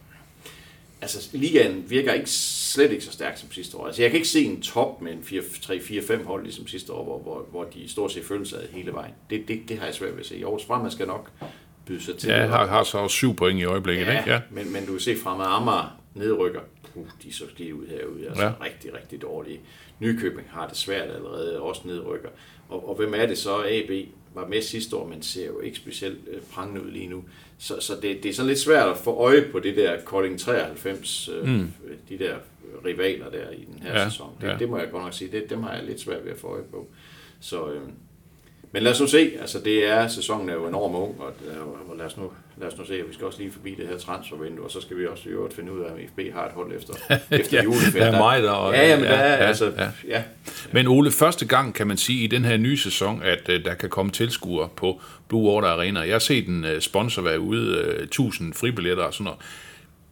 [1.00, 3.86] altså, ligaen virker ikke slet ikke så stærk som sidste år.
[3.86, 7.18] Altså, jeg kan ikke se en top med en 3-4-5 hold ligesom sidste år, hvor,
[7.18, 9.12] hvor, hvor de stort set føler sig hele vejen.
[9.30, 10.36] Det, det, det har jeg svært ved at se.
[10.36, 11.30] I Aarhus Fremad skal nok
[11.86, 12.30] byde sig til.
[12.30, 14.30] Ja, har, har så også syv point i øjeblikket, ja, ikke?
[14.30, 14.40] Ja.
[14.50, 16.60] Men, men du kan se Fremad Amager nedrykker.
[16.96, 18.26] Puh, de så skidt ud herude.
[18.28, 18.52] Altså, ja.
[18.64, 19.60] Rigtig, rigtig dårlige.
[20.00, 22.28] Nykøbing har det svært allerede, også nedrykker.
[22.68, 23.64] Og, og hvem er det så?
[23.68, 27.24] AB var med sidste år, men ser jo ikke specielt øh, prangende ud lige nu.
[27.58, 30.40] Så, så det, det er sådan lidt svært at få øje på det der Kolding
[30.40, 31.72] 93, øh, mm.
[32.08, 32.36] de der
[32.84, 34.36] rivaler der i den her Ja, sæson.
[34.40, 34.56] Det, ja.
[34.58, 36.46] det må jeg godt nok sige, det, dem har jeg lidt svært ved at få
[36.46, 36.86] øje på.
[37.40, 37.82] Så, øh,
[38.76, 41.90] men lad os nu se, altså det er, sæsonen er jo enormt ung, og, øh,
[41.90, 43.98] og lad, os nu, lad os nu se, vi skal også lige forbi det her
[43.98, 46.52] transfervindue, og så skal vi også i øvrigt finde ud af, om FB har et
[46.52, 46.94] hold efter,
[47.40, 48.12] efter Ja, juleferien.
[48.12, 49.88] der er mig der, og- Ja, ja, men ja, der er, ja, altså, ja.
[50.08, 50.22] ja.
[50.72, 53.74] Men Ole, første gang kan man sige i den her nye sæson, at uh, der
[53.74, 56.00] kan komme tilskuere på Blue Water Arena.
[56.00, 59.40] Jeg har set en uh, sponsor være ude, uh, 1000 fribilletter og sådan noget.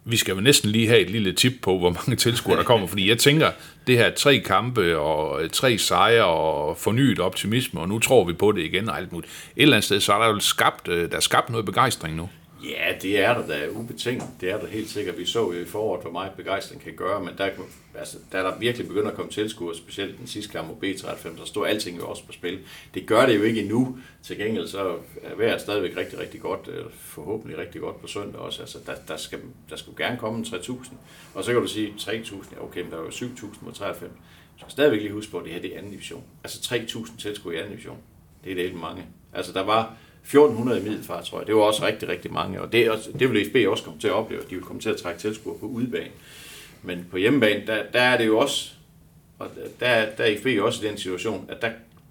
[0.04, 2.86] Vi skal jo næsten lige have et lille tip på, hvor mange tilskuere der kommer,
[2.86, 3.50] fordi jeg tænker,
[3.86, 8.32] det her tre kampe og øh, tre sejre og fornyet optimisme, og nu tror vi
[8.32, 9.32] på det igen og alt muligt.
[9.56, 12.16] Et eller andet sted, så er der jo skabt, øh, der er skabt noget begejstring
[12.16, 12.28] nu.
[12.70, 14.28] Ja, det er der da ubetinget.
[14.40, 15.18] Det er der helt sikkert.
[15.18, 17.50] Vi så jo i foråret, hvor meget begejstring kan gøre, men der,
[17.94, 21.38] altså, der er der virkelig begynder at komme tilskuere, specielt den sidste kamp mod B93,
[21.38, 22.58] der står alting jo også på spil.
[22.94, 23.98] Det gør det jo ikke endnu.
[24.22, 28.40] Til gengæld så er vejret stadigvæk rigtig, rigtig godt, øh, forhåbentlig rigtig godt på søndag
[28.40, 28.62] også.
[28.62, 29.38] Altså, der, der, skal,
[29.70, 30.94] der skulle gerne komme 3.000,
[31.34, 34.12] og så kan du sige 3.000, ja okay, men der er jo 7.000 mod 93.
[34.56, 36.24] Så skal stadigvæk lige huske på, at det her det er anden division.
[36.44, 37.98] Altså 3.000 tilskuere i anden division.
[38.44, 39.06] Det er det helt mange.
[39.32, 41.46] Altså, der var 1400 i Middelfart, tror jeg.
[41.46, 42.60] Det var også rigtig, rigtig mange.
[42.60, 44.42] Og det, også, det vil ESB også komme til at opleve.
[44.50, 46.10] De vil komme til at trække tilskuere på udebane.
[46.82, 48.70] Men på hjemmebane, der, der er det jo også,
[49.38, 51.70] og der, der er ESB jo også i den situation, at der,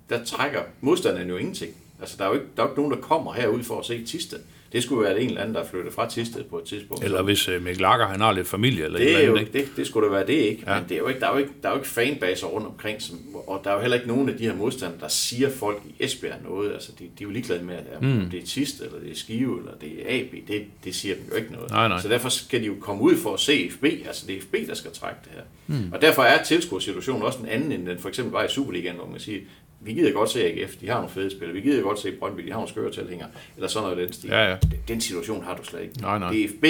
[0.09, 1.73] der trækker modstanderen jo ingenting.
[2.01, 3.85] Altså, der er jo ikke, der er jo ikke nogen, der kommer herud for at
[3.85, 4.39] se Tisted.
[4.73, 7.03] Det skulle være en eller anden, der er flyttet fra Tisted på et tidspunkt.
[7.03, 9.47] Eller hvis øh, Mikkel Lager, han har lidt familie eller et Det, er jo, andet,
[9.55, 9.59] ikke?
[9.59, 10.63] det, det skulle da være det, ikke?
[10.65, 10.73] Ja.
[10.73, 10.79] Ja.
[10.79, 12.67] Men det er jo ikke, der, er jo ikke, der er jo ikke fanbaser rundt
[12.67, 15.49] omkring, som, og der er jo heller ikke nogen af de her modstandere, der siger
[15.49, 16.73] folk i Esbjerg noget.
[16.73, 18.29] Altså, de, de er jo ligeglade med, at mm.
[18.31, 20.47] det er Tist, eller det er Skive, eller det er AB.
[20.47, 21.69] Det, det siger dem jo ikke noget.
[21.69, 22.01] Nej, nej.
[22.01, 23.83] Så derfor skal de jo komme ud for at se FB.
[23.83, 25.43] Altså, det er FB, der skal trække det her.
[25.67, 25.91] Mm.
[25.93, 29.07] Og derfor er tilskuersituationen også en anden, end den for eksempel var i Superligaen, hvor
[29.07, 29.39] man siger,
[29.83, 31.53] vi gider godt se AGF, de har nogle fede spillere.
[31.53, 33.29] Vi gider godt se Brøndby, de har nogle skøre tilhængere.
[33.55, 34.29] Eller sådan noget den stil.
[34.29, 34.57] Ja, ja.
[34.87, 36.01] Den situation har du slet ikke.
[36.01, 36.31] Nej, nej.
[36.31, 36.65] Det er FB,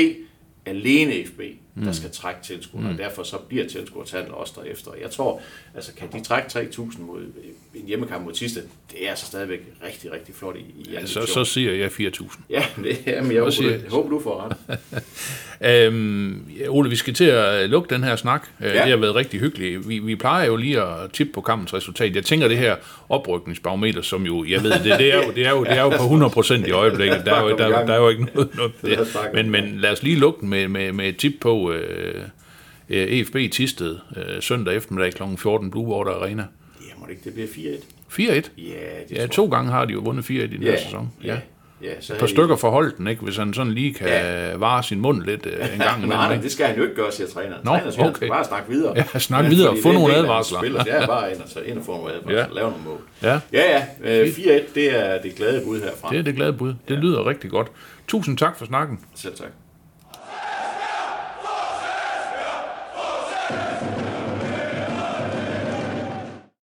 [0.66, 1.42] alene FB,
[1.84, 2.94] der skal trække tilskuerne, mm.
[2.94, 4.92] og derfor så bliver tilskuertallet også derefter.
[5.02, 5.42] Jeg tror,
[5.76, 7.26] altså kan de trække 3.000 mod
[7.76, 8.60] en hjemmekamp mod Tiste,
[8.92, 12.42] det er altså stadigvæk rigtig, rigtig flot i, i Ja, så, så siger jeg 4.000.
[12.50, 14.80] Ja, det, jamen, jeg, håber, siger- du, jeg håber, du får ret.
[15.66, 18.48] Øhm, Ole, vi skal til at øh, lukke den her snak.
[18.62, 18.68] Ja.
[18.68, 18.74] Ja.
[18.82, 19.90] Det har været rigtig hyggeligt.
[19.90, 22.16] Vi, vi plejer jo lige at tippe på kampens resultat.
[22.16, 22.76] Jeg tænker det her
[23.10, 25.90] oprykningsbarometer, som jo, jeg ved, det, det, er, jo, det, er, jo, det er jo
[25.90, 27.22] på 100% i øjeblikket.
[27.26, 29.06] Der er jo, der, der er jo ikke noget, noget der.
[29.34, 32.16] Men, men lad os lige lukke den med, med, med et tip på øh,
[32.90, 35.24] øh, EFB Tisted øh, søndag eftermiddag kl.
[35.38, 36.44] 14 Blue Water Arena.
[37.04, 38.42] Ja, må det ikke, det bliver 4-1.
[38.48, 38.50] 4-1.
[38.58, 38.72] Ja,
[39.10, 40.80] det Ja, to gange har de jo vundet 4-1 i den her jeg.
[40.80, 41.12] sæson.
[41.24, 41.38] Ja,
[41.84, 41.90] ja.
[42.00, 43.22] så Et par stykker for Holten, ikke?
[43.22, 44.56] hvis han sådan lige kan ja.
[44.56, 47.12] vare sin mund lidt øh, en gang Nej, nej, det skal han jo ikke gøre,
[47.12, 47.62] siger træneren.
[47.64, 48.28] Nå, Træneren siger, okay.
[48.28, 48.94] bare snakke videre.
[49.14, 49.70] Ja, snak videre.
[49.70, 50.58] fordi Få nogle advarsler.
[50.60, 52.38] hans spil, og Det er bare ind og, ind og få nogle advarsler.
[52.38, 52.46] Ja.
[52.48, 52.54] Ja.
[52.54, 53.00] Lave nogle mål.
[53.24, 53.40] Ja.
[53.54, 54.22] Ja, ja.
[54.22, 56.10] øh, 4-1, det er det glade bud herfra.
[56.10, 56.74] Det er det glade bud.
[56.88, 57.68] Det lyder rigtig godt.
[58.08, 59.00] Tusind tak for snakken.
[59.16, 59.48] Selv tak.